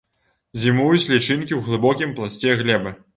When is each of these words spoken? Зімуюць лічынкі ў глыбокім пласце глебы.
Зімуюць 0.61 1.09
лічынкі 1.11 1.53
ў 1.57 1.61
глыбокім 1.67 2.17
пласце 2.21 2.57
глебы. 2.63 2.95